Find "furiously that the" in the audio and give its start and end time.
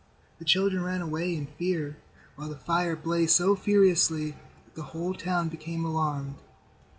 3.55-4.81